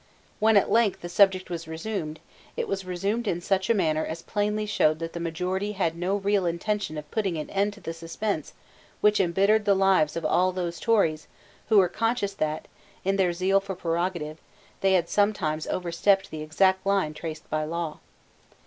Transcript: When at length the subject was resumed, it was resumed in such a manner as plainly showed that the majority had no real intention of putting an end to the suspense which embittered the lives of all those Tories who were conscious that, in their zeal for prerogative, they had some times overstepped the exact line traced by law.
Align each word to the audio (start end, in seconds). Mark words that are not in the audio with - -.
When 0.39 0.57
at 0.57 0.71
length 0.71 1.01
the 1.01 1.09
subject 1.09 1.51
was 1.51 1.67
resumed, 1.67 2.19
it 2.57 2.67
was 2.67 2.85
resumed 2.85 3.27
in 3.27 3.39
such 3.39 3.69
a 3.69 3.73
manner 3.75 4.03
as 4.03 4.23
plainly 4.23 4.65
showed 4.65 4.97
that 4.97 5.13
the 5.13 5.19
majority 5.19 5.73
had 5.73 5.95
no 5.95 6.15
real 6.15 6.47
intention 6.47 6.97
of 6.97 7.11
putting 7.11 7.37
an 7.37 7.51
end 7.51 7.73
to 7.73 7.81
the 7.81 7.93
suspense 7.93 8.53
which 9.01 9.19
embittered 9.19 9.65
the 9.65 9.75
lives 9.75 10.15
of 10.17 10.25
all 10.25 10.51
those 10.51 10.79
Tories 10.79 11.27
who 11.69 11.77
were 11.77 11.87
conscious 11.87 12.33
that, 12.33 12.67
in 13.05 13.17
their 13.17 13.31
zeal 13.31 13.59
for 13.59 13.75
prerogative, 13.75 14.39
they 14.79 14.93
had 14.93 15.07
some 15.07 15.33
times 15.33 15.67
overstepped 15.67 16.31
the 16.31 16.41
exact 16.41 16.83
line 16.83 17.13
traced 17.13 17.47
by 17.51 17.63
law. 17.63 17.99